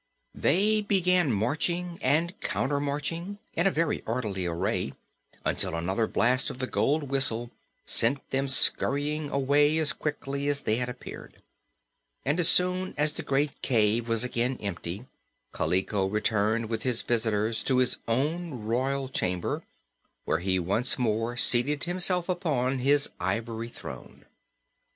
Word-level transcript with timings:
They 0.33 0.81
began 0.81 1.31
marching 1.31 1.99
and 2.01 2.33
countermarching 2.41 3.37
in 3.53 3.71
very 3.71 4.01
orderly 4.07 4.47
array 4.47 4.93
until 5.45 5.75
another 5.75 6.07
blast 6.07 6.49
of 6.49 6.57
the 6.57 6.65
gold 6.65 7.03
whistle 7.03 7.51
sent 7.85 8.27
them 8.31 8.47
scurrying 8.47 9.29
away 9.29 9.77
as 9.77 9.93
quickly 9.93 10.47
as 10.47 10.61
they 10.63 10.77
had 10.77 10.89
appeared. 10.89 11.43
And 12.25 12.39
as 12.39 12.49
soon 12.49 12.95
as 12.97 13.11
the 13.11 13.21
great 13.21 13.61
cave 13.61 14.07
was 14.09 14.23
again 14.23 14.57
empty 14.59 15.05
Kaliko 15.53 16.07
returned 16.07 16.67
with 16.67 16.81
his 16.81 17.03
visitors 17.03 17.61
to 17.65 17.77
his 17.77 17.97
own 18.07 18.63
royal 18.65 19.07
chamber, 19.07 19.61
where 20.25 20.39
he 20.39 20.57
once 20.57 20.97
more 20.97 21.37
seated 21.37 21.83
himself 21.83 22.27
upon 22.27 22.79
his 22.79 23.11
ivory 23.19 23.69
throne. 23.69 24.25